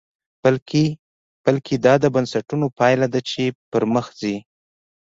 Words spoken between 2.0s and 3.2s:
د بنسټونو پایله ده